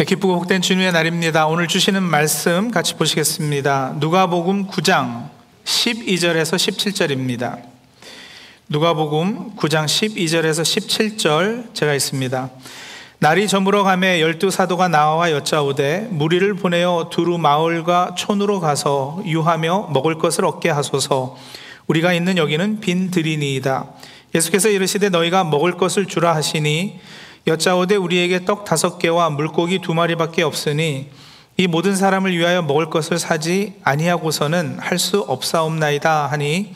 [0.00, 1.46] 네, 기쁘고 복된 주님의 날입니다.
[1.46, 3.96] 오늘 주시는 말씀 같이 보시겠습니다.
[4.00, 5.28] 누가복음 9장
[5.66, 7.58] 12절에서 17절입니다.
[8.70, 12.48] 누가복음 9장 12절에서 17절 제가 있습니다.
[13.18, 20.16] 날이 저물어 가매 열두 사도가 나와 여짜오되 무리를 보내어 두루 마을과 촌으로 가서 유하며 먹을
[20.16, 21.36] 것을 얻게 하소서
[21.88, 23.84] 우리가 있는 여기는 빈 들이니이다.
[24.34, 27.00] 예수께서 이르시되 너희가 먹을 것을 주라 하시니
[27.46, 31.08] 여짜오되 우리에게 떡 다섯 개와 물고기 두 마리밖에 없으니
[31.56, 36.74] 이 모든 사람을 위하여 먹을 것을 사지 아니하고서는 할 수 없사옵나이다 하니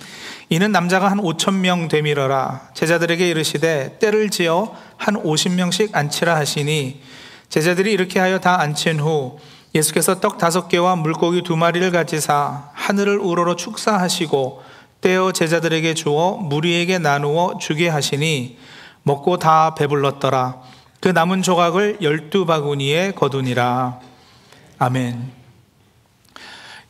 [0.51, 2.69] 이는 남자가 한 오천 명 되밀어라.
[2.75, 7.01] 제자들에게 이르시되 때를 지어 한 오십 명씩 앉히라 하시니
[7.49, 9.39] 제자들이 이렇게 하여 다 앉힌 후
[9.75, 14.63] 예수께서 떡 다섯 개와 물고기 두 마리를 가지사 하늘을 우러러 축사하시고
[15.01, 18.57] 떼어 제자들에게 주어 무리에게 나누어 주게 하시니
[19.05, 20.61] 먹고 다 배불렀더라.
[21.01, 24.01] 그 남은 조각을 열두 바구니에 거두니라.
[24.79, 25.31] 아멘.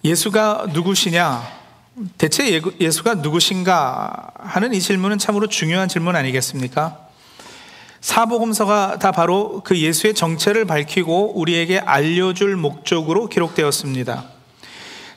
[0.04, 1.42] 예수가 누구시냐?
[2.16, 6.98] 대체 예수가 누구신가 하는 이 질문은 참으로 중요한 질문 아니겠습니까?
[8.00, 14.24] 사복음서가 다 바로 그 예수의 정체를 밝히고 우리에게 알려줄 목적으로 기록되었습니다.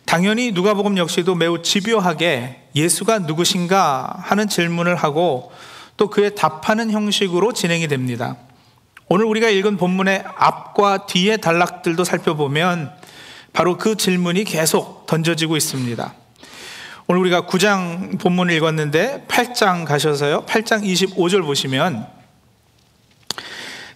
[0.05, 5.51] 당연히 누가복음 역시도 매우 집요하게 예수가 누구신가 하는 질문을 하고
[5.97, 8.37] 또 그에 답하는 형식으로 진행이 됩니다.
[9.09, 12.91] 오늘 우리가 읽은 본문의 앞과 뒤의 단락들도 살펴보면
[13.53, 16.13] 바로 그 질문이 계속 던져지고 있습니다.
[17.07, 20.45] 오늘 우리가 9장 본문을 읽었는데 8장 가셔서요.
[20.45, 22.05] 8장 25절 보시면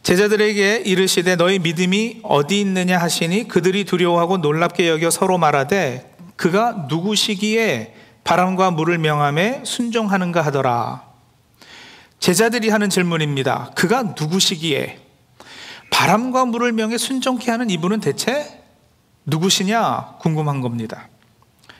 [0.01, 7.93] 제자들에게 이르시되 너희 믿음이 어디 있느냐 하시니 그들이 두려워하고 놀랍게 여겨 서로 말하되 그가 누구시기에
[8.23, 11.10] 바람과 물을 명함에 순종하는가 하더라.
[12.21, 13.71] 제자들이 하는 질문입니다.
[13.75, 14.99] 그가 누구시기에
[15.89, 18.63] 바람과 물을 명해 순종케 하는 이분은 대체
[19.25, 21.09] 누구시냐 궁금한 겁니다.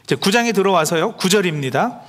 [0.03, 1.16] 이제 9장에 들어와서요.
[1.17, 2.02] 9절입니다.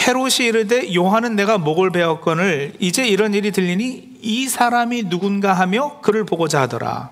[0.00, 6.24] 헤롯이 이르되 요한은 내가 목을 베었거늘 이제 이런 일이 들리니 이 사람이 누군가 하며 그를
[6.24, 7.10] 보고자 하더라.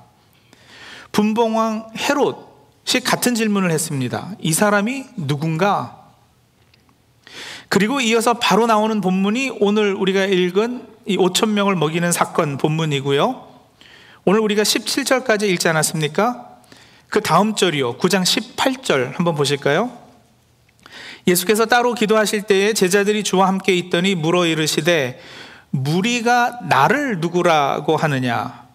[1.13, 4.31] 분봉왕 헤롯이 같은 질문을 했습니다.
[4.41, 5.96] 이 사람이 누군가
[7.69, 13.47] 그리고 이어서 바로 나오는 본문이 오늘 우리가 읽은 이 5천 명을 먹이는 사건 본문이고요.
[14.25, 16.59] 오늘 우리가 17절까지 읽지 않았습니까?
[17.09, 17.99] 그 다음 절이요.
[17.99, 19.93] 9장 18절 한번 보실까요?
[21.27, 25.21] 예수께서 따로 기도하실 때에 제자들이 주와 함께 있더니 물어 이르시되
[25.71, 28.67] 무리가 나를 누구라고 하느냐?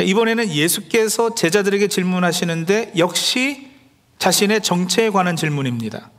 [0.00, 3.70] 이번에는 예수께서 제자들에게 질문하시는데 역시
[4.18, 6.10] 자신의 정체에 관한 질문입니다.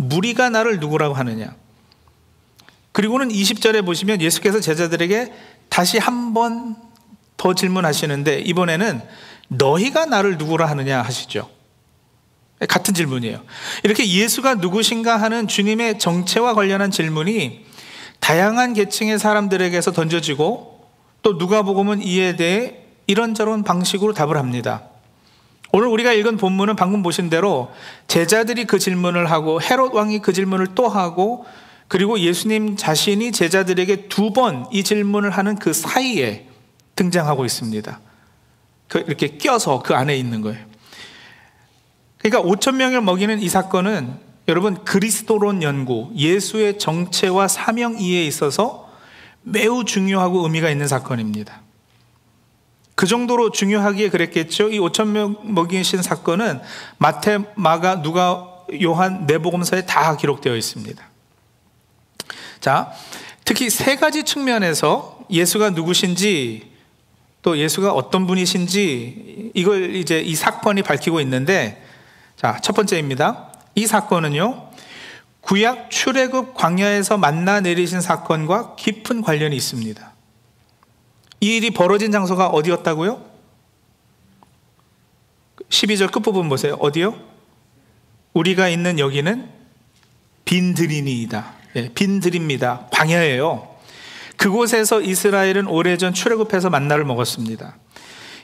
[0.00, 1.54] 무리가 나를 누구라고 하느냐.
[2.92, 5.32] 그리고는 20절에 보시면 예수께서 제자들에게
[5.68, 6.90] 다시 한 번
[7.40, 9.00] 더 질문하시는데 이번에는
[9.48, 11.48] 너희가 나를 누구라 하느냐 하시죠.
[12.68, 13.40] 같은 질문이에요.
[13.82, 17.64] 이렇게 예수가 누구신가 하는 주님의 정체와 관련한 질문이
[18.18, 20.86] 다양한 계층의 사람들에게서 던져지고
[21.22, 24.89] 또 누가복음은 이에 대해 이런저런 방식으로 답을 합니다.
[25.72, 27.70] 오늘 우리가 읽은 본문은 방금 보신 대로
[28.08, 31.44] 제자들이 그 질문을 하고 헤롯 왕이 그 질문을 또 하고
[31.88, 36.46] 그리고 예수님 자신이 제자들에게 두 번 이 질문을 하는 그 사이에
[36.96, 38.00] 등장하고 있습니다.
[38.88, 40.58] 그 이렇게 껴서 그 안에 있는 거예요.
[42.18, 44.14] 그러니까 5천 명을 먹이는 이 사건은
[44.48, 48.90] 여러분 그리스도론 연구, 예수의 정체와 사명 이해에 있어서
[49.42, 51.62] 매우 중요하고 의미가 있는 사건입니다.
[53.00, 54.68] 그 정도로 중요하기에 그랬겠죠.
[54.68, 56.60] 이 5천 명 먹이신 사건은
[56.98, 58.46] 마태, 마가, 누가,
[58.82, 61.02] 요한, 내복음서에 다 기록되어 있습니다.
[62.60, 62.92] 자,
[63.46, 66.72] 특히 세 가지 측면에서 예수가 누구신지
[67.40, 71.82] 또 예수가 어떤 분이신지 이걸 이제 이 사건이 밝히고 있는데
[72.36, 73.50] 자, 첫 번째입니다.
[73.76, 74.68] 이 사건은요.
[75.40, 80.09] 구약 출애굽 광야에서 만나 내리신 사건과 깊은 관련이 있습니다.
[81.40, 83.24] 이 일이 벌어진 장소가 어디였다고요?
[85.68, 86.74] 12절 끝부분 보세요.
[86.74, 87.18] 어디요?
[88.34, 89.48] 우리가 있는 여기는
[90.44, 91.52] 빈들이니이다.
[91.74, 92.88] 네, 빈들입니다.
[92.90, 93.68] 광야예요.
[94.36, 97.76] 그곳에서 이스라엘은 오래전 출애굽해서 만나를 먹었습니다.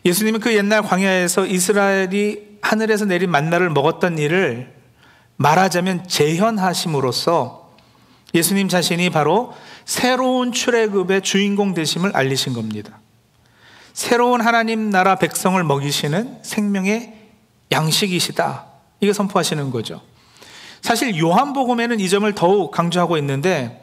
[0.05, 4.75] 예수님은 그 옛날 광야에서 이스라엘이 하늘에서 내린 만나를 먹었던 일을
[5.37, 7.66] 말하자면 재현하심으로써
[8.35, 13.01] 예수님 자신이 바로 새로운 출애굽의 주인공 되심을 알리신 겁니다.
[13.93, 17.15] 새로운 하나님 나라 백성을 먹이시는 생명의
[17.73, 18.67] 양식이시다.
[19.01, 20.03] 이거 선포하시는 거죠.
[20.83, 23.83] 사실 요한복음에는 이 점을 더욱 강조하고 있는데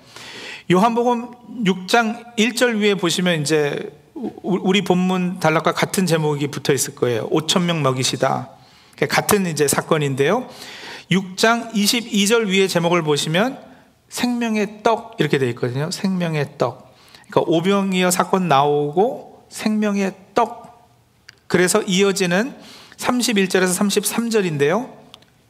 [0.72, 1.32] 요한복음
[1.66, 7.28] 6장 1절 위에 보시면 이제 우리 본문 단락과 같은 제목이 붙어 있을 거예요.
[7.30, 8.50] 5천 명 먹이시다.
[9.10, 10.48] 같은 이제 사건인데요.
[11.12, 13.73] 6장 22절 위에 제목을 보시면
[14.14, 15.90] 생명의 떡 이렇게 되어 있거든요.
[15.90, 16.94] 생명의 떡.
[17.30, 20.88] 그러니까 오병이어 사건 나오고 생명의 떡.
[21.48, 22.56] 그래서 이어지는
[22.98, 24.92] 31절에서 33절인데요.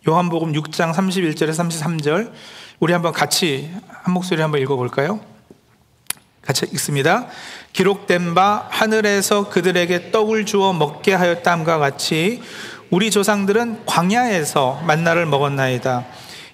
[0.08, 2.32] 요한복음 6장 31절에서 33절.
[2.80, 5.20] 우리 한번 같이 한 목소리 한번 읽어 볼까요?
[6.42, 7.28] 같이 읽습니다.
[7.74, 12.42] 기록된 바 하늘에서 그들에게 떡을 주어 먹게 하였다함과 같이
[12.92, 16.06] 우리 조상들은 광야에서 만나를 먹었나이다.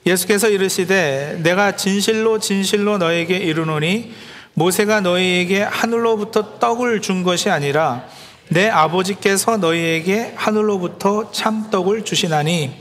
[0.05, 4.13] 예수께서 이르시되 내가 진실로 진실로 너에게 이르노니
[4.53, 8.05] 모세가 너희에게 하늘로부터 떡을 준 것이 아니라
[8.49, 12.77] 내 아버지께서 너희에게 하늘로부터 참떡을 주시나니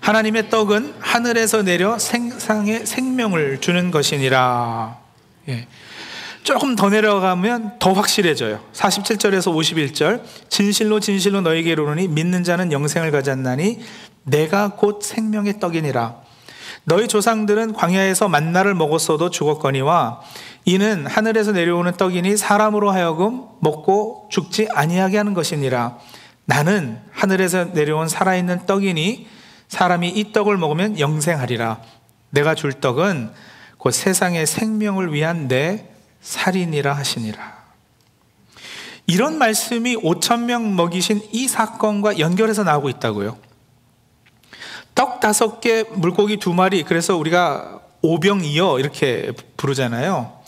[0.00, 4.98] 하나님의 떡은 하늘에서 내려 생상의 생명을 주는 것이니라.
[5.48, 5.66] 예.
[6.42, 8.60] 조금 더 내려가면 더 확실해져요.
[8.72, 10.22] 47절에서 51절.
[10.48, 13.78] 진실로 진실로 너에게 이르노니 믿는 자는 영생을 가졌나니
[14.24, 16.21] 내가 곧 생명의 떡이니라.
[16.84, 20.20] 너희 조상들은 광야에서 만나를 먹었어도 죽었거니와
[20.64, 25.98] 이는 하늘에서 내려오는 떡이니 사람으로 하여금 먹고 죽지 아니하게 하는 것이니라.
[26.44, 29.28] 나는 하늘에서 내려온 살아있는 떡이니
[29.68, 31.80] 사람이 이 떡을 먹으면 영생하리라.
[32.30, 33.32] 내가 줄 떡은
[33.78, 35.88] 곧 세상의 생명을 위한 내
[36.20, 37.62] 살인이라 하시니라.
[39.06, 43.36] 이런 말씀이 5천 명 먹이신 이 사건과 연결해서 나오고 있다고요.
[44.94, 50.40] 떡 다섯 개, 물고기 두 마리, 그래서 우리가 오병이어 이렇게 부르잖아요.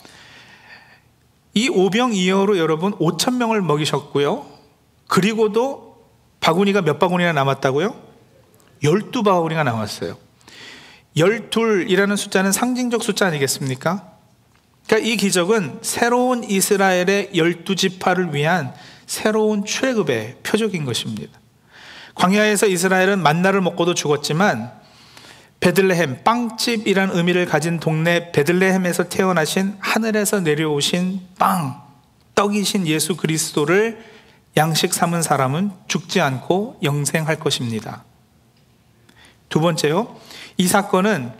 [1.53, 4.45] 이 오병이어로 여러분 5천 명을 먹이셨고요.
[5.07, 5.95] 그리고도
[6.41, 7.95] 바구니가 몇 바구니나 남았다고요?
[8.83, 10.17] 12바구니가 남았어요.
[11.15, 14.11] 12이라는 숫자는 상징적 숫자 아니겠습니까?
[14.85, 18.73] 그러니까 이 기적은 새로운 이스라엘의 열두 지파를 위한
[19.07, 21.39] 새로운 출애굽의 표적인 것입니다.
[22.15, 24.71] 광야에서 이스라엘은 만나를 먹고도 죽었지만
[25.59, 31.81] 베들레헴 빵집이란 의미를 가진 동네 베들레헴에서 태어나신 하늘에서 내려오신 빵
[32.35, 34.03] 떡이신 예수 그리스도를
[34.57, 38.03] 양식 삼은 사람은 죽지 않고 영생할 것입니다.
[39.49, 40.15] 두 번째요.
[40.57, 41.31] 이 사건은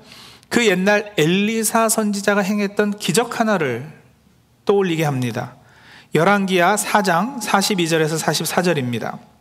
[0.50, 3.92] 그 옛날 엘리사 선지자가 행했던 기적 하나를
[4.66, 5.56] 떠올리게 합니다.
[6.14, 9.35] 열왕기야 4장 42절에서 44절입니다.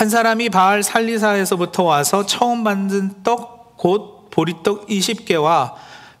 [0.00, 5.74] 한 사람이 바알 살리사에서부터 와서 처음 만든 떡 곧 보리떡 20개와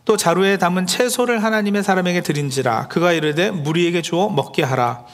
[0.04, 5.06] 또 자루에 담은 채소를 하나님의 사람에게 드린지라 그가 이르되 무리에게 주어 먹게 하라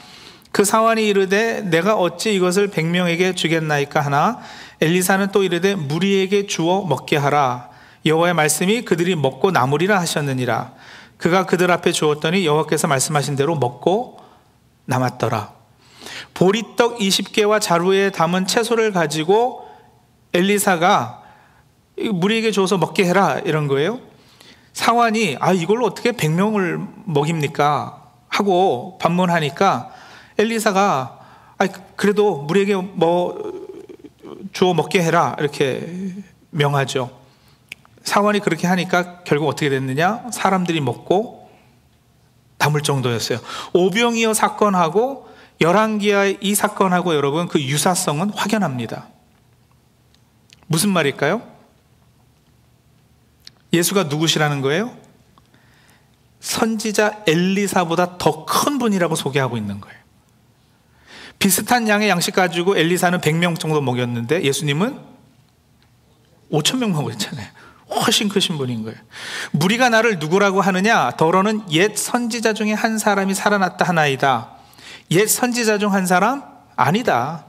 [0.50, 4.40] 그 사환이 이르되 내가 어찌 이것을 백명에게 주겠나이까 하나
[4.80, 7.70] 엘리사는 또 이르되 무리에게 주어 먹게 하라
[8.04, 10.72] 여호와의 말씀이 그들이 먹고 남으리라 하셨느니라.
[11.16, 14.20] 그가 그들 앞에 주었더니 여호와께서 말씀하신 대로 먹고
[14.84, 15.55] 남았더라.
[16.34, 19.66] 보리떡 20개와 자루에 담은 채소를 가지고
[20.32, 21.22] 엘리사가
[22.12, 24.00] 무리에게 줘서 먹게 해라 이런 거예요.
[24.72, 28.02] 사환이 아 이걸로 어떻게 100명을 먹입니까?
[28.28, 29.90] 하고 반문하니까
[30.38, 31.18] 엘리사가
[31.58, 31.66] 아
[31.96, 33.66] 그래도 무리에게 뭐
[34.52, 36.12] 주어 먹게 해라 이렇게
[36.50, 37.10] 명하죠.
[38.02, 40.26] 사원이 그렇게 하니까 결국 어떻게 됐느냐?
[40.32, 41.50] 사람들이 먹고
[42.58, 43.38] 담을 정도였어요.
[43.72, 45.28] 오병이어 사건하고
[45.60, 49.08] 열왕기야의 이 사건하고 여러분 그 유사성은 확연합니다.
[50.66, 51.42] 무슨 말일까요?
[53.72, 54.96] 예수가 누구시라는 거예요?
[56.40, 59.96] 선지자 엘리사보다 더 큰 분이라고 소개하고 있는 거예요.
[61.38, 64.98] 비슷한 양의 양식 가지고 엘리사는 100명 정도 먹였는데 예수님은
[66.52, 67.46] 5천 명 먹었잖아요.
[67.90, 68.98] 훨씬 크신 분인 거예요.
[69.52, 71.12] 무리가 나를 누구라고 하느냐?
[71.12, 74.55] 더러는 옛 선지자 중에 한 사람이 살아났다 하나이다.
[75.10, 76.42] 옛 선지자 중 한 사람?
[76.76, 77.46] 아니다.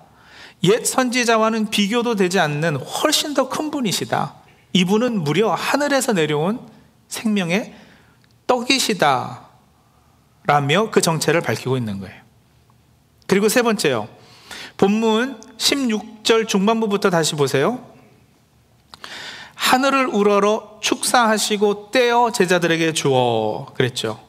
[0.64, 4.36] 옛 선지자와는 비교도 되지 않는 훨씬 더 큰 분이시다.
[4.74, 6.60] 이분은 무려 하늘에서 내려온
[7.08, 7.74] 생명의
[8.48, 9.48] 떡이시다.
[10.46, 12.22] 라며 그 정체를 밝히고 있는 거예요.
[13.28, 14.08] 그리고 세 번째요.
[14.78, 17.86] 본문 16절 중반부부터 다시 보세요.
[19.56, 24.20] 하늘을 우러러 축사하시고 떼어 제자들에게 주어 그랬죠.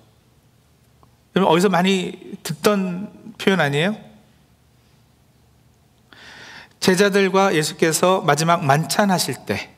[1.37, 3.97] 어디서 많이 듣던 표현 아니에요?
[6.81, 9.71] 제자들과 예수께서 마지막 만찬하실 때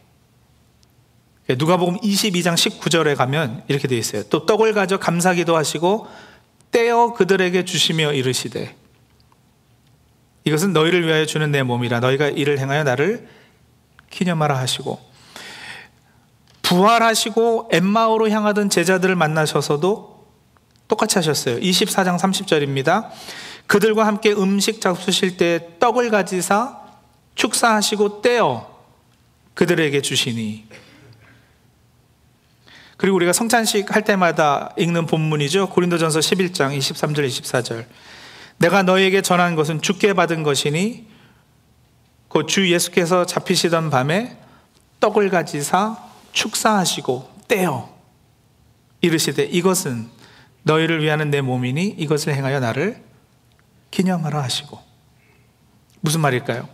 [1.48, 4.22] 누가복음 22장 19절에 가면 이렇게 되어 있어요.
[4.24, 6.06] 또 떡을 가져 감사기도 하시고
[6.70, 8.76] 떼어 그들에게 주시며 이르시되
[10.44, 13.28] 이것은 너희를 위하여 주는 내 몸이라 너희가 이를 행하여 나를
[14.10, 15.00] 기념하라 하시고
[16.62, 20.20] 부활하시고 엠마오로 향하던 제자들을 만나셔서도
[20.86, 21.58] 똑같이 하셨어요.
[21.58, 23.10] 24장 30절입니다.
[23.70, 26.80] 그들과 함께 음식 잡수실 때 떡을 가지사
[27.36, 28.68] 축사하시고 떼어
[29.54, 30.66] 그들에게 주시니
[32.96, 35.68] 그리고 우리가 성찬식 할 때마다 읽는 본문이죠.
[35.68, 37.86] 고린도전서 11장 23절 24절.
[38.58, 41.06] 내가 너에게 전한 것은 주께 받은 것이니
[42.28, 44.36] 그주 예수께서 잡히시던 밤에
[44.98, 45.96] 떡을 가지사
[46.32, 47.88] 축사하시고 떼어
[49.00, 50.08] 이르시되 이것은
[50.64, 53.09] 너희를 위하는 내 몸이니 이것을 행하여 나를
[53.90, 54.80] 기념하라 하시고
[56.00, 56.68] 무슨 말일까요?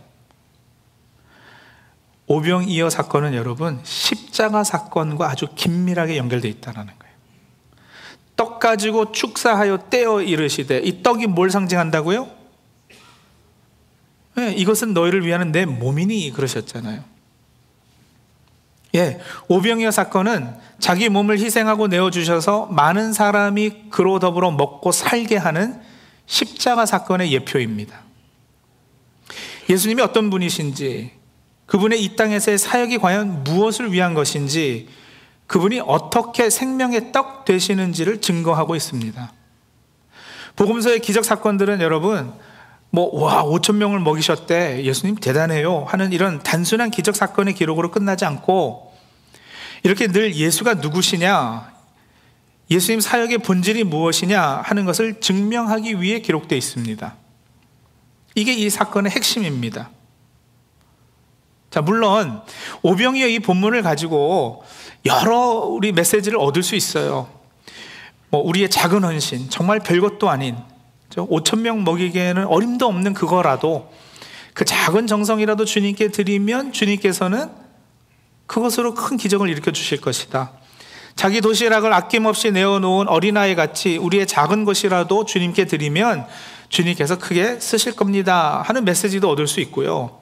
[2.27, 6.97] 오병이어 사건은 여러분 십자가 사건과 아주 긴밀하게 연결되어 있다는 거예요.
[8.35, 12.29] 떡 가지고 축사하여 떼어 이르시되 이 떡이 뭘 상징한다고요?
[14.35, 17.03] 네, 이것은 너희를 위하는 내 몸이니 그러셨잖아요.
[18.95, 25.81] 예, 오병이어 사건은 자기 몸을 희생하고 내어 주셔서 많은 사람이 그로 더불어 먹고 살게 하는
[26.27, 28.01] 십자가 사건의 예표입니다.
[29.69, 31.11] 예수님이 어떤 분이신지,
[31.65, 34.87] 그분의 이 땅에서의 사역이 과연 무엇을 위한 것인지,
[35.47, 39.33] 그분이 어떻게 생명의 떡 되시는지를 증거하고 있습니다.
[40.55, 42.33] 복음서의 기적 사건들은 여러분,
[42.89, 44.83] 뭐, 와, 5천 명을 먹이셨대.
[44.83, 45.85] 예수님 대단해요.
[45.87, 48.93] 하는 이런 단순한 기적 사건의 기록으로 끝나지 않고,
[49.83, 51.76] 이렇게 늘 예수가 누구시냐,
[52.69, 57.15] 예수님 사역의 본질이 무엇이냐 하는 것을 증명하기 위해 기록되어 있습니다.
[58.35, 59.89] 이게 이 사건의 핵심입니다.
[61.69, 62.41] 자, 물론,
[62.81, 64.63] 오병이의 이 본문을 가지고
[65.05, 67.29] 여러 우리 메시지를 얻을 수 있어요.
[68.29, 70.57] 뭐, 우리의 작은 헌신, 정말 별것도 아닌,
[71.09, 73.91] 5천 명 먹이기에는 어림도 없는 그거라도
[74.53, 77.49] 그 작은 정성이라도 주님께 드리면 주님께서는
[78.45, 80.53] 그것으로 큰 기적을 일으켜 주실 것이다.
[81.17, 86.27] 자기 도시락을 아낌없이 내어놓은 어린아이 같이 우리의 작은 것이라도 주님께 드리면
[86.69, 88.61] 주님께서 크게 쓰실 겁니다.
[88.63, 90.21] 하는 메시지도 얻을 수 있고요.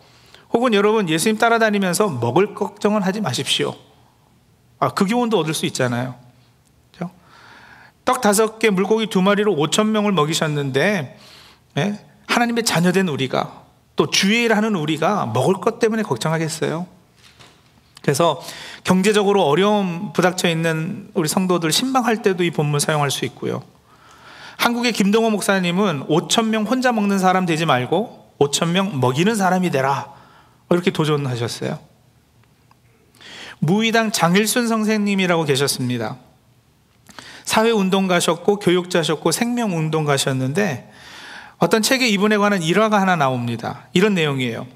[0.54, 3.76] 혹은 여러분 예수님 따라다니면서 먹을 걱정은 하지 마십시오.
[4.80, 6.16] 아, 그 교훈도 얻을 수 있잖아요.
[6.94, 7.14] 그렇죠?
[8.06, 11.20] 떡 다섯 개, 물고기 두 마리로 오천 명을 먹이셨는데
[11.78, 12.06] 예?
[12.28, 13.64] 하나님의 자녀된 우리가
[13.98, 16.95] 또 주일 하는 우리가 먹을 것 때문에 걱정하겠어요?
[18.06, 18.40] 그래서
[18.84, 23.64] 경제적으로 어려움 부닥쳐 있는 우리 성도들 신방할 때도 이 본문 사용할 수 있고요.
[24.58, 30.14] 한국의 김동호 목사님은 5천 명 혼자 먹는 사람 되지 말고 5천 명 먹이는 사람이 되라
[30.70, 31.80] 이렇게 도전하셨어요.
[33.58, 36.18] 무의당 장일순 선생님이라고 계셨습니다.
[37.44, 40.92] 사회운동 가셨고 교육자셨고 생명운동 가셨는데
[41.58, 43.88] 어떤 책에 이분에 관한 일화가 하나 나옵니다.
[43.94, 44.68] 이런 내용이에요.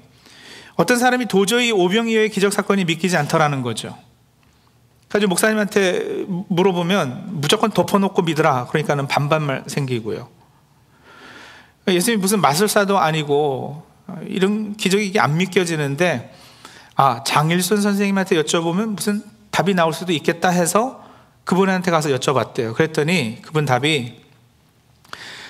[0.76, 3.96] 어떤 사람이 도저히 오병이어의 기적 사건이 믿기지 않더라는 거죠.
[5.08, 8.66] 그래서 목사님한테 물어보면 무조건 덮어놓고 믿으라.
[8.66, 10.28] 그러니까는 반반말 생기고요.
[11.88, 13.84] 예수님 무슨 마술사도 아니고
[14.26, 16.32] 이런 기적이 안 믿겨지는데
[16.94, 21.04] 아 장일순 선생님한테 여쭤보면 무슨 답이 나올 수도 있겠다 해서
[21.44, 22.74] 그분한테 가서 여쭤봤대요.
[22.74, 24.20] 그랬더니 그분 답이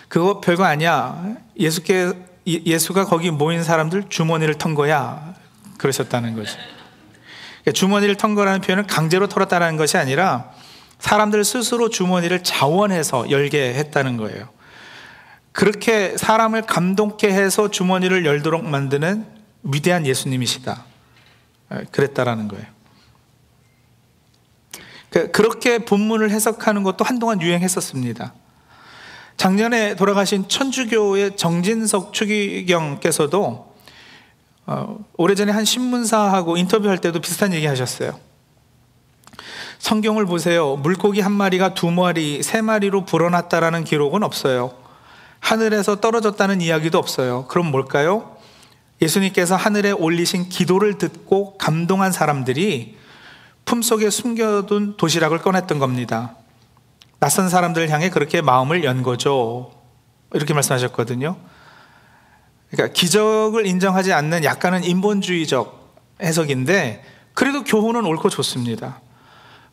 [0.09, 1.37] 그거 별거 아니야.
[1.59, 2.13] 예수께
[2.47, 5.35] 예수가 거기 모인 사람들 주머니를 턴 거야.
[5.79, 6.57] 그러셨다는 거죠.
[7.63, 10.51] 그러니까 주머니를 턴 거라는 표현은 강제로 털었다는 것이 아니라
[10.99, 14.49] 사람들 스스로 주머니를 자원해서 열게 했다는 거예요.
[15.53, 19.27] 그렇게 사람을 감동케 해서 주머니를 열도록 만드는
[19.63, 20.85] 위대한 예수님이시다.
[21.91, 22.67] 그랬다라는 거예요.
[25.11, 28.33] 그, 그렇게 본문을 해석하는 것도 한동안 유행했었습니다.
[29.41, 33.73] 작년에 돌아가신 천주교의 정진석 추기경께서도
[34.67, 38.21] 어, 오래전에 한 신문사하고 인터뷰할 때도 비슷한 얘기 하셨어요.
[39.79, 40.77] 성경을 보세요.
[40.77, 44.75] 물고기 한 마리가 두 마리, 세 마리로 불어났다라는 기록은 없어요.
[45.39, 47.47] 하늘에서 떨어졌다는 이야기도 없어요.
[47.49, 48.37] 그럼 뭘까요?
[49.01, 52.99] 예수님께서 하늘에 올리신 기도를 듣고 감동한 사람들이
[53.65, 56.37] 품속에 숨겨둔 도시락을 꺼냈던 겁니다.
[57.21, 59.71] 낯선 사람들을 향해 그렇게 마음을 연 거죠.
[60.33, 61.37] 이렇게 말씀하셨거든요.
[62.71, 69.01] 그러니까 기적을 인정하지 않는 약간은 인본주의적 해석인데 그래도 교훈은 옳고 좋습니다.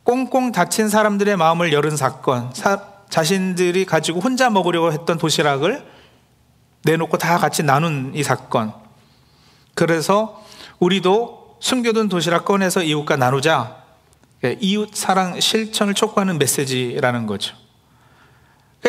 [0.04, 5.86] 꽁꽁 닫힌 사람들의 마음을 열은 사건, 사, 자신들이 가지고 혼자 먹으려고 했던 도시락을
[6.84, 8.74] 내놓고 다 같이 나눈 이 사건.
[9.74, 10.44] 그래서
[10.80, 13.87] 우리도 숨겨둔 도시락 꺼내서 이웃과 나누자.
[14.44, 17.56] 예, 이웃 사랑 실천을 촉구하는 메시지라는 거죠.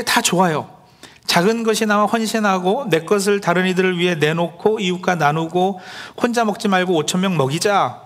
[0.04, 0.78] 다 좋아요.
[1.26, 5.80] 작은 것이 나와 헌신하고 내 것을 다른 이들을 위해 내놓고 이웃과 나누고
[6.20, 8.02] 혼자 먹지 말고 5천 명 먹이자.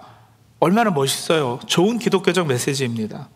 [0.59, 1.61] 얼마나 멋있어요.
[1.67, 3.29] 좋은 기독교적 메시지입니다.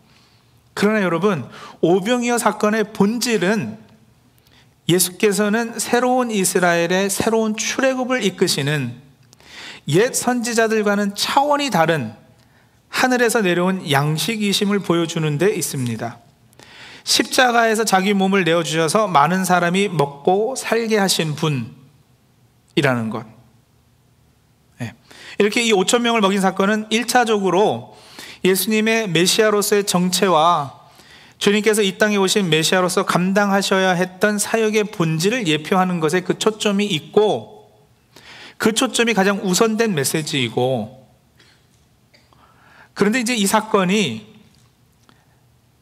[0.73, 1.49] 그러나 여러분,
[1.81, 3.77] 오병이어 사건의 본질은
[4.87, 8.95] 예수께서는 새로운 이스라엘의 새로운 출애굽을 이끄시는
[9.89, 12.13] 옛 선지자들과는 차원이 다른
[12.89, 16.19] 하늘에서 내려온 양식이심을 보여주는 데 있습니다.
[17.03, 23.25] 십자가에서 자기 몸을 내어주셔서 많은 사람이 먹고 살게 하신 분이라는 것.
[24.79, 24.93] 네.
[25.39, 27.93] 이렇게 이 5천 명을 먹인 사건은 1차적으로
[28.43, 30.77] 예수님의 메시아로서의 정체와
[31.37, 37.71] 주님께서 이 땅에 오신 메시아로서 감당하셔야 했던 사역의 본질을 예표하는 것에 그 초점이 있고
[38.57, 40.96] 그 초점이 가장 우선된 메시지이고
[42.97, 44.25] 그런데 이제 이 사건이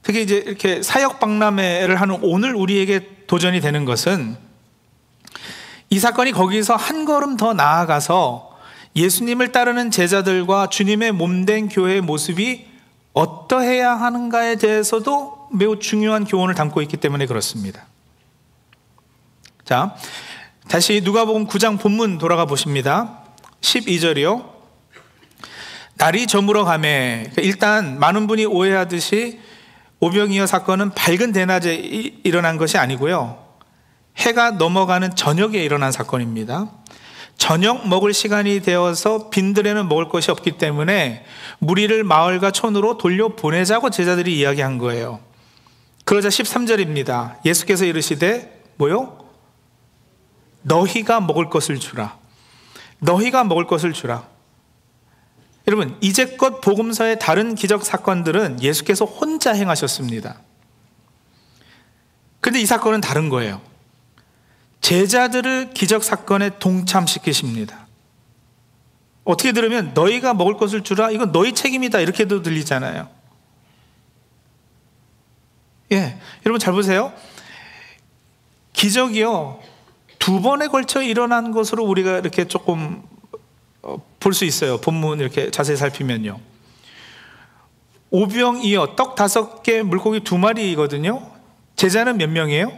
[0.03, 4.35] 특히 이제 이렇게 사역 박람회를 하는 오늘 우리에게 도전이 되는 것은
[5.89, 8.57] 이 사건이 거기서 한 걸음 더 나아가서
[8.97, 12.67] 예수님을 따르는 제자들과 주님의 몸된 교회의 모습이
[13.13, 17.85] 어떠해야 하는가에 대해서도 매우 중요한 교훈을 담고 있기 때문에 그렇습니다.
[19.63, 19.95] 자,
[20.67, 23.21] 다시 누가복음 9장 본문 돌아가 보십니다.
[23.61, 24.54] 12절이요.
[25.95, 29.39] 날이 저물어 가매 그러니까 일단 많은 분이 오해하듯이
[29.99, 33.43] 오병이어 사건은 밝은 대낮에 일어난 것이 아니고요.
[34.17, 36.69] 해가 넘어가는 저녁에 일어난 사건입니다.
[37.37, 41.25] 저녁 먹을 시간이 되어서 빈들에는 먹을 것이 없기 때문에
[41.59, 45.19] 무리를 마을과 촌으로 돌려 보내자고 제자들이 이야기한 거예요.
[46.05, 47.43] 그러자 13절입니다.
[47.45, 49.17] 예수께서 이르시되 뭐요?
[50.61, 52.17] 너희가 먹을 것을 주라.
[52.99, 54.34] 너희가 먹을 것을 주라.
[55.67, 60.39] 여러분, 이제껏 복음서의 다른 기적 사건들은 예수께서 혼자 행하셨습니다.
[62.39, 63.61] 근데 이 사건은 다른 거예요.
[64.81, 67.87] 제자들을 기적 사건에 동참시키십니다.
[69.23, 73.09] 어떻게 들으면 너희가 먹을 것을 주라 이건 너희 책임이다 이렇게도 들리잖아요.
[75.91, 77.11] 예, 여러분 잘 보세요.
[78.73, 79.59] 기적이요
[80.19, 83.14] 두 번에 걸쳐 일어난 것으로 우리가 이렇게 조금 어,
[84.19, 84.77] 볼 수 있어요.
[84.77, 86.39] 본문 이렇게 자세히 살피면요.
[88.09, 91.31] 오병이어 떡 다섯 개 물고기 두 마리거든요.
[91.75, 92.71] 제자는 몇 명이에요?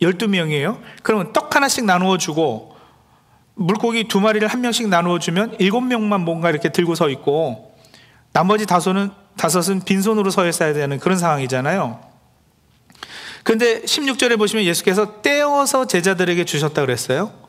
[0.00, 0.80] 열두 명이에요.
[1.02, 2.76] 그러면 떡 하나씩 나누어 주고
[3.54, 7.76] 물고기 두 마리를 한 명씩 나누어 주면 일곱 명만 뭔가 이렇게 들고 서 있고
[8.32, 12.00] 나머지 다섯은 다섯은 빈손으로 서 있어야 되는 그런 상황이잖아요.
[13.42, 17.43] 근데 16절에 보시면 예수께서 떼어서 제자들에게 주셨다 그랬어요.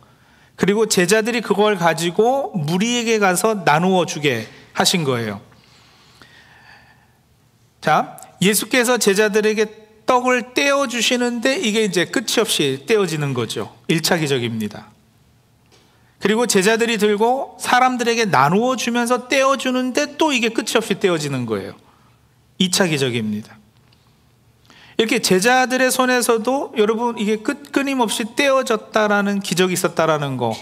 [0.55, 5.41] 그리고 제자들이 그걸 가지고 무리에게 가서 나누어 주게 하신 거예요.
[7.81, 13.75] 자, 예수께서 제자들에게 떡을 떼어 주시는데 이게 이제 끝이 없이 떼어지는 거죠.
[13.89, 14.91] 1차 기적입니다.
[16.19, 21.75] 그리고 제자들이 들고 사람들에게 나누어 주면서 떼어 주는데 또 이게 끝이 없이 떼어지는 거예요.
[22.59, 23.57] 2차 기적입니다.
[24.97, 30.55] 이렇게 제자들의 손에서도 여러분 이게 끝 끊임없이 떼어졌다라는 기적이 있었다라는 거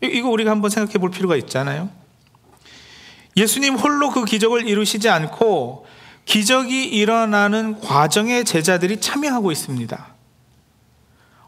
[0.00, 1.90] 이거 우리가 한번 생각해 볼 필요가 있잖아요.
[3.36, 5.86] 예수님 홀로 그 기적을 이루시지 않고
[6.24, 10.06] 기적이 일어나는 과정에 제자들이 참여하고 있습니다.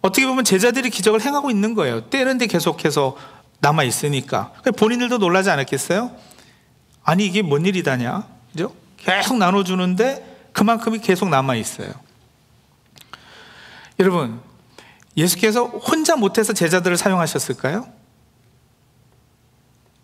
[0.01, 2.11] 어떻게 보면 제자들이 기적을 행하고 있는 거예요.
[2.11, 3.17] 떼는데 계속해서
[3.61, 4.53] 남아 있으니까.
[4.77, 6.11] 본인들도 놀라지 않았겠어요?
[7.05, 8.27] 아니 이게 뭔 일이다냐?
[8.51, 8.75] 그죠?
[8.97, 11.93] 계속 나눠주는데 그만큼이 계속 남아 있어요.
[13.99, 14.41] 여러분,
[15.17, 17.87] 예수께서 혼자 못해서 제자들을 사용하셨을까요?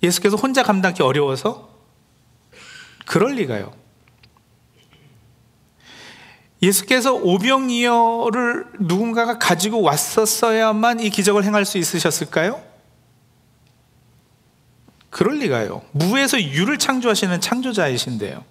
[0.03, 1.69] 예수께서 혼자 감당하기 어려워서?
[3.07, 3.73] 그럴 리가요.
[6.61, 12.63] 예수께서 오병이어를 누군가가 가지고 왔었어야만 이 기적을 행할 수 있으셨을까요?
[15.11, 15.83] 그럴 리가요.
[15.93, 18.45] 무에서 유를 창조하시는 창조자이신데요.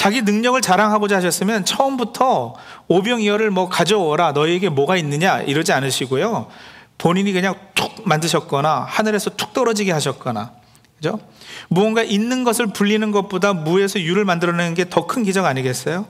[0.00, 2.54] 자기 능력을 자랑하고자 하셨으면 처음부터
[2.88, 6.48] 오병이어를 뭐 가져오라 너에게 뭐가 있느냐 이러지 않으시고요.
[6.96, 10.52] 본인이 그냥 툭 만드셨거나 하늘에서 툭 떨어지게 하셨거나
[10.96, 11.20] 그죠?
[11.68, 16.06] 무언가 있는 것을 불리는 것보다 무에서 유를 만들어내는 게 더 큰 기적 아니겠어요?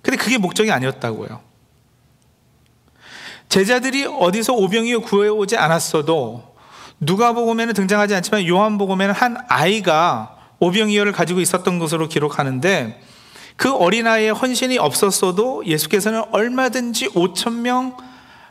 [0.00, 1.38] 근데 그게 목적이 아니었다고요.
[3.50, 6.54] 제자들이 어디서 오병이어 구해오지 않았어도
[7.00, 13.00] 누가복음에는 등장하지 않지만 요한복음에는 한 아이가 오병이어를 가지고 있었던 것으로 기록하는데
[13.56, 17.96] 그 어린아이의 헌신이 없었어도 예수께서는 얼마든지 5천 명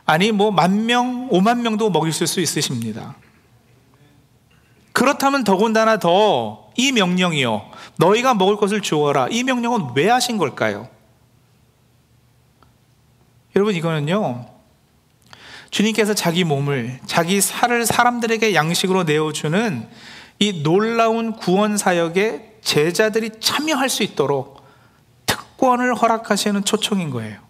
[0.06, 3.16] 아니 뭐 만 명, 5만 명도 먹이실 수 있으십니다.
[4.92, 7.70] 그렇다면 더군다나 더 이 명령이요.
[7.96, 9.28] 너희가 먹을 것을 주어라.
[9.30, 10.88] 이 명령은 왜 하신 걸까요?
[13.54, 14.46] 여러분 이거는요.
[15.70, 19.88] 주님께서 자기 몸을 자기 살을 사람들에게 양식으로 내어 주는
[20.38, 24.64] 이 놀라운 구원 사역에 제자들이 참여할 수 있도록
[25.26, 27.44] 특권을 허락하시는 초청인 거예요.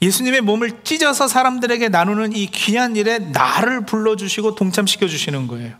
[0.00, 5.76] 예수님의 몸을 찢어서 사람들에게 나누는 이 귀한 일에 나를 불러주시고 동참시켜 주시는 거예요.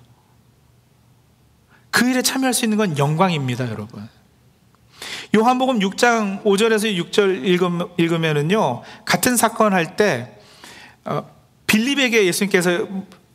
[1.91, 4.09] 그 일에 참여할 수 있는 건 영광입니다, 여러분.
[5.35, 10.39] 요한복음 6장 5절에서 6절 읽으면은요, 같은 사건 할때
[11.05, 11.29] 어,
[11.67, 12.87] 빌립에게 예수님께서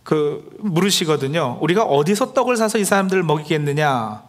[0.07, 1.57] 그 물으시거든요.
[1.59, 4.23] 우리가 어디서 떡을 사서 이 사람들을 먹이겠느냐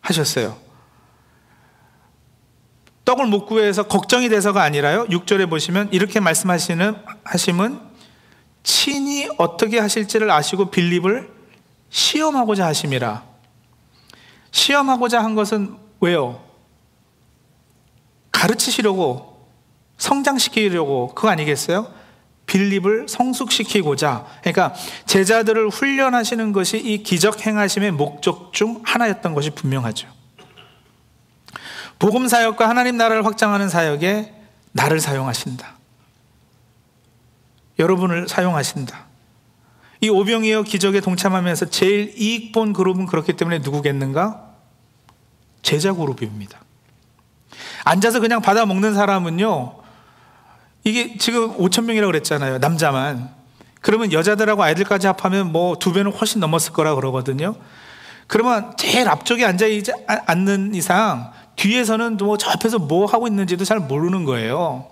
[0.00, 0.56] 하셨어요.
[3.04, 5.06] 떡을 못 구해서 걱정이 돼서가 아니라요.
[5.06, 7.80] 6절에 보시면 이렇게 말씀하시는 하심은
[8.62, 11.28] 친히 어떻게 하실지를 아시고 빌립을
[11.90, 13.24] 시험하고자 하심이라.
[14.52, 16.40] 시험하고자 한 것은 왜요?
[18.30, 19.44] 가르치시려고
[19.96, 21.97] 성장시키려고 그거 아니겠어요?
[22.48, 24.74] 빌립을 성숙시키고자 그러니까
[25.06, 30.08] 제자들을 훈련하시는 것이 이 기적 행하심의 목적 중 하나였던 것이 분명하죠.
[32.00, 34.34] 복음 사역과 하나님 나라를 확장하는 사역에
[34.72, 35.76] 나를 사용하신다.
[37.78, 39.06] 여러분을 사용하신다.
[40.00, 44.48] 이 오병이어 기적에 동참하면서 제일 이익 본 그룹은 그렇기 때문에 누구겠는가?
[45.62, 46.60] 제자 그룹입니다.
[47.84, 49.77] 앉아서 그냥 받아 먹는 사람은요,
[50.88, 52.58] 이게 지금 5천 명이라고 그랬잖아요.
[52.58, 53.30] 남자만.
[53.80, 57.54] 그러면 여자들하고 아이들까지 합하면 뭐 두 배는 훨씬 넘었을 거라 그러거든요.
[58.26, 64.24] 그러면 제일 앞쪽에 앉아 있는 이상 뒤에서는 뭐 저 앞에서 뭐 하고 있는지도 잘 모르는
[64.24, 64.88] 거예요.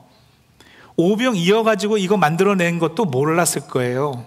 [0.96, 4.24] 오병 이어가지고 이거 만들어낸 것도 몰랐을 거예요.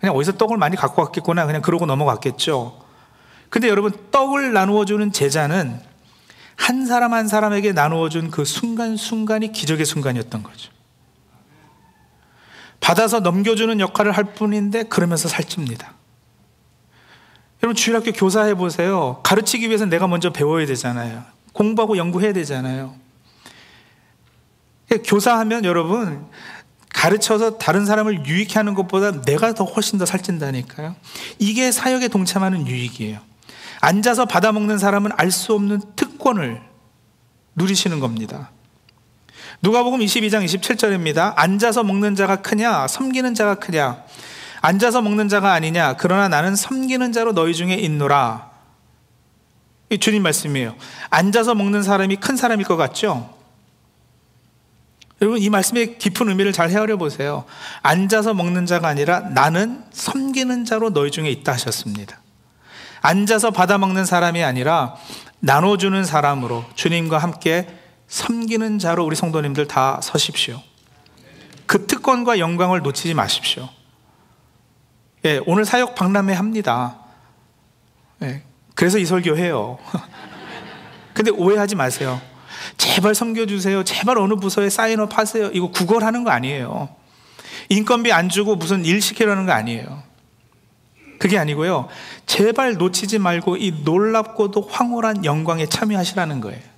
[0.00, 1.46] 그냥 어디서 떡을 많이 갖고 왔겠구나.
[1.46, 2.80] 그냥 그러고 넘어갔겠죠.
[3.48, 5.78] 근데 여러분, 떡을 나누어주는 제자는
[6.56, 10.70] 한 사람 한 사람에게 나누어준 그 순간순간이 기적의 순간이었던 거죠.
[12.82, 15.94] 받아서 넘겨주는 역할을 할 뿐인데 그러면서 살찝니다.
[17.62, 19.20] 여러분 주일학교 교사해 보세요.
[19.22, 21.22] 가르치기 위해서 내가 먼저 배워야 되잖아요.
[21.52, 22.94] 공부하고 연구해야 되잖아요.
[25.04, 26.26] 교사하면 여러분
[26.92, 30.94] 가르쳐서 다른 사람을 유익해 하는 것보다 내가 더 훨씬 더 살찐다니까요.
[31.38, 33.20] 이게 사역에 동참하는 유익이에요.
[33.80, 36.60] 앉아서 받아먹는 사람은 알 수 없는 특권을
[37.54, 38.50] 누리시는 겁니다.
[39.62, 41.34] 누가복음 22장 27절입니다.
[41.36, 44.02] 앉아서 먹는 자가 크냐 섬기는 자가 크냐
[44.60, 48.50] 앉아서 먹는 자가 아니냐 그러나 나는 섬기는 자로 너희 중에 있노라.
[49.90, 50.74] 이 주님 말씀이에요.
[51.10, 53.32] 앉아서 먹는 사람이 큰 사람일 것 같죠?
[55.20, 57.44] 여러분 이 말씀의 깊은 의미를 잘 헤아려 보세요.
[57.82, 62.20] 앉아서 먹는 자가 아니라 나는 섬기는 자로 너희 중에 있다 하셨습니다.
[63.00, 64.96] 앉아서 받아 먹는 사람이 아니라
[65.38, 67.81] 나눠주는 사람으로 주님과 함께
[68.12, 70.60] 섬기는 자로 우리 성도님들 다 서십시오.
[71.64, 73.70] 그 특권과 영광을 놓치지 마십시오.
[75.24, 76.98] 예, 오늘 사역 박람회 합니다.
[78.20, 78.42] 예,
[78.74, 79.78] 그래서 이 설교 해요.
[81.14, 82.20] 근데 오해하지 마세요.
[82.76, 83.82] 제발 섬겨주세요.
[83.84, 85.46] 제발 어느 부서에 사인업 하세요.
[85.54, 86.94] 이거 구걸하는 거 아니에요.
[87.70, 90.02] 인건비 안 주고 무슨 일 시키려는 거 아니에요.
[91.18, 91.88] 그게 아니고요.
[92.26, 96.71] 제발 놓치지 말고 이 놀랍고도 황홀한 영광에 참여하시라는 거예요.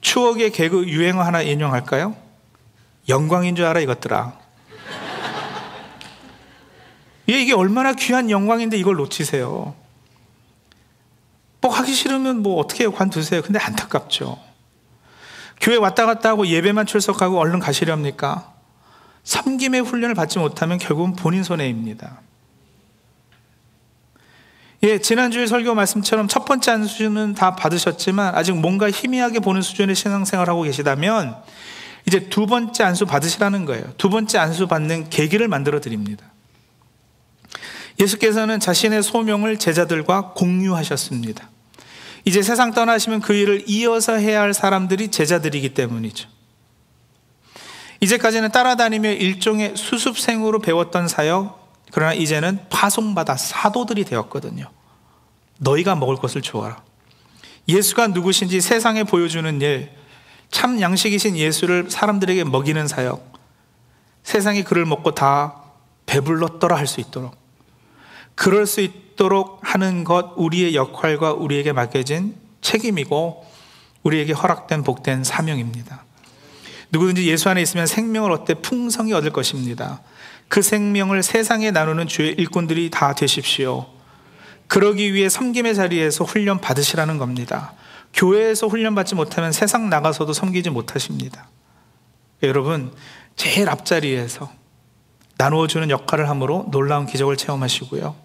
[0.00, 2.16] 추억의 개그 유행어 하나 인용할까요?
[3.08, 4.38] 영광인 줄 알아 이것들아.
[7.28, 9.74] 예, 이게 얼마나 귀한 영광인데 이걸 놓치세요.
[11.60, 12.88] 뭐 하기 싫으면 뭐 어떻게?
[12.88, 13.42] 관두세요.
[13.42, 14.38] 근데 안타깝죠.
[15.60, 18.52] 교회 왔다 갔다 하고 예배만 출석하고 얼른 가시렵니까?
[19.24, 22.20] 섬김의 훈련을 받지 못하면 결국은 본인 손해입니다.
[24.82, 30.62] 예, 지난주에 설교 말씀처럼 첫 번째 안수는 다 받으셨지만 아직 뭔가 희미하게 보는 수준의 신앙생활하고
[30.62, 31.36] 계시다면
[32.06, 33.84] 이제 두 번째 안수 받으시라는 거예요.
[33.98, 36.24] 두 번째 안수 받는 계기를 만들어 드립니다.
[38.00, 41.50] 예수께서는 자신의 소명을 제자들과 공유하셨습니다.
[42.24, 46.28] 이제 세상 떠나시면 그 일을 이어서 해야 할 사람들이 제자들이기 때문이죠.
[48.00, 51.59] 이제까지는 따라다니며 일종의 수습생으로 배웠던 사역,
[51.90, 54.70] 그러나 이제는 파송받아 사도들이 되었거든요.
[55.58, 56.82] 너희가 먹을 것을 주어라.
[57.68, 59.90] 예수가 누구신지 세상에 보여주는 일,
[60.50, 63.32] 참 양식이신 예수를 사람들에게 먹이는 사역,
[64.22, 65.62] 세상이 그를 먹고 다
[66.06, 67.36] 배불렀더라 할 수 있도록,
[68.34, 73.46] 그럴 수 있도록 하는 것 우리의 역할과 우리에게 맡겨진 책임이고
[74.02, 76.04] 우리에게 허락된 복된 사명입니다.
[76.90, 80.00] 누구든지 예수 안에 있으면 생명을 얻되 풍성히 얻을 것입니다.
[80.50, 83.86] 그 생명을 세상에 나누는 주의 일꾼들이 다 되십시오.
[84.66, 87.72] 그러기 위해 섬김의 자리에서 훈련 받으시라는 겁니다.
[88.12, 91.48] 교회에서 훈련 받지 못하면 세상 나가서도 섬기지 못하십니다.
[92.42, 92.92] 여러분,
[93.36, 94.50] 제일 앞자리에서
[95.38, 98.16] 나누어주는 역할을 함으로 놀라운 기적을 체험하시고요.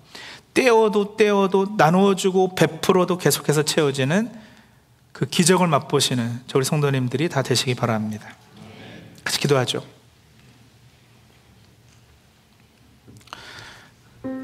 [0.55, 4.33] 떼어도 떼어도 나누어주고 베풀어도 계속해서 채워지는
[5.11, 8.27] 그 기적을 맛보시는 저 우리 성도님들이 다 되시기 바랍니다.
[9.23, 9.83] 같이 기도하죠.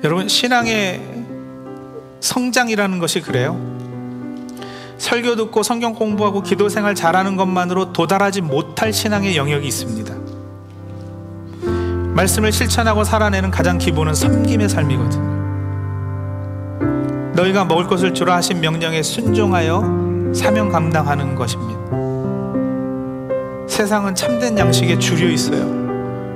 [0.04, 1.00] 여러분 신앙의
[2.20, 3.60] 성장이라는 것이 그래요.
[4.98, 10.14] 설교 듣고 성경 공부하고 기도 생활 잘하는 것만으로 도달하지 못할 신앙의 영역이 있습니다.
[12.14, 15.32] 말씀을 실천하고 살아내는 가장 기본은 섬김의 삶이거든요.
[17.34, 21.80] 너희가 먹을 것을 주라 하신 명령에 순종하여 사명 감당하는 것입니다.
[23.68, 25.81] 세상은 참된 양식에 줄여 있어요.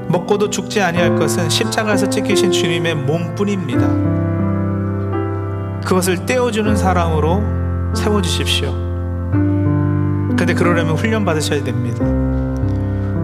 [0.08, 3.88] 먹고도 죽지 아니할 것은 십자가에서 찢기신 주님의 몸뿐입니다.
[5.86, 7.42] 그것을 떼어주는 사람으로
[7.96, 8.72] 세워주십시오.
[10.38, 12.04] 근데 그러려면 훈련 받으셔야 됩니다.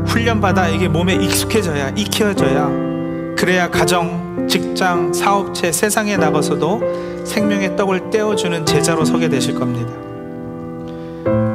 [0.06, 2.92] 훈련 받아 이게 몸에 익숙해져야 익혀져야
[3.38, 9.92] 그래야 가정, 직장, 사업체, 세상에 나가서도 생명의 떡을 떼어주는 제자로 서게 되실 겁니다.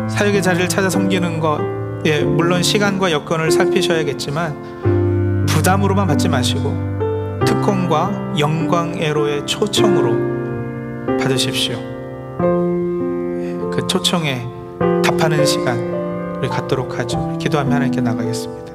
[0.09, 1.61] 사역의 자리를 찾아 섬기는 것,
[2.07, 4.96] 예, 물론 시간과 여건을 살피셔야겠지만
[5.67, 6.73] 부담으로만 받지 마시고
[7.45, 11.75] 특권과 영광애로의 초청으로 받으십시오.
[11.75, 14.47] 예, 그 초청에
[15.03, 15.77] 답하는 시간
[16.39, 17.37] 우리 갖도록 하죠.
[17.39, 18.66] 기도하며 하나님께 나가겠습니다.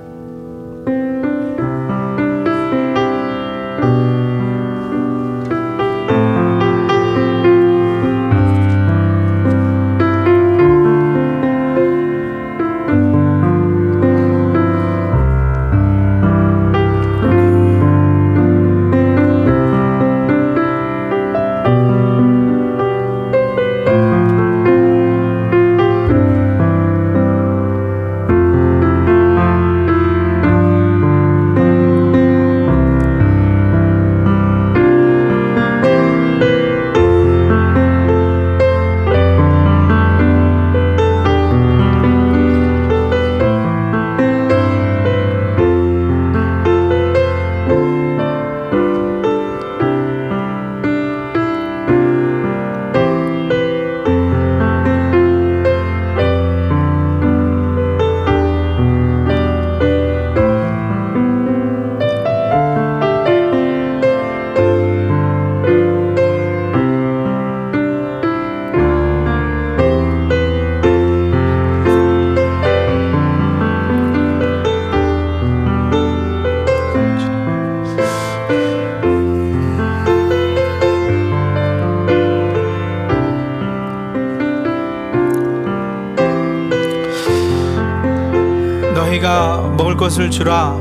[90.32, 90.76] 주라.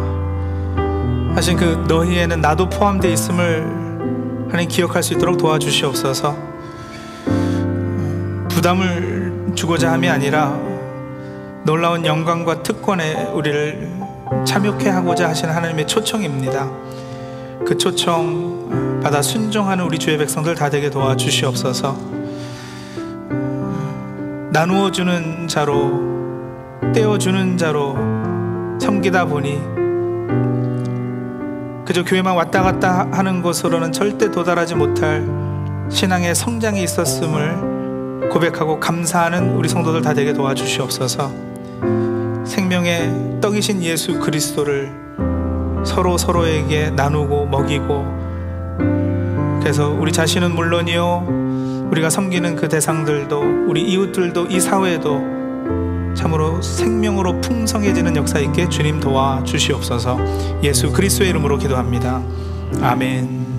[1.35, 6.37] 하신 그 너희에는 나도 포함되어 있음을 하나님 기억할 수 있도록 도와주시옵소서.
[8.49, 10.59] 부담을 주고자 함이 아니라
[11.65, 13.91] 놀라운 영광과 특권에 우리를
[14.45, 16.71] 참여케 하고자 하시는 하나님의 초청입니다.
[17.67, 21.97] 그 초청 받아 순종하는 우리 주의 백성들 다 되게 도와주시옵소서.
[24.53, 26.11] 나누어 주는 자로
[26.93, 28.10] 떼어주는 자로
[28.81, 29.61] 섬기다 보니
[31.85, 35.27] 그저 교회만 왔다 갔다 하는 것으로는 절대 도달하지 못할
[35.91, 41.33] 신앙의 성장이 있었음을 고백하고 감사하는 우리 성도들 다 되게 도와주시옵소서.
[42.45, 44.93] 생명의 떡이신 예수 그리스도를
[45.85, 48.21] 서로 서로에게 나누고 먹이고
[49.61, 55.40] 그래서 우리 자신은 물론이요 우리가 섬기는 그 대상들도 우리 이웃들도 이 사회도
[56.15, 60.19] 참으로 생명으로 풍성해지는 역사 있게 주님 도와 주시옵소서
[60.63, 62.23] 예수 그리스도의 이름으로 기도합니다.
[62.83, 63.50] 아멘.